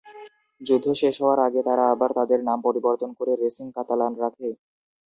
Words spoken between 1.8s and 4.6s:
আবার তাদের নাম পরিবর্তন করে রেসিং কাতালান রাখে।